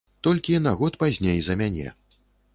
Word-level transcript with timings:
Толькі 0.27 0.57
на 0.67 0.73
год 0.79 0.97
пазней 1.03 1.39
за 1.51 1.59
мяне. 1.61 1.87